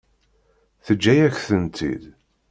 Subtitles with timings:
[0.85, 2.03] Teǧǧa-yak-tent-id.